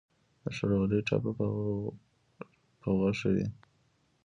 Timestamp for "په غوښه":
2.83-3.29